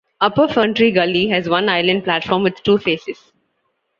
[0.19, 3.31] Upper Ferntree Gully has one island platform with two faces.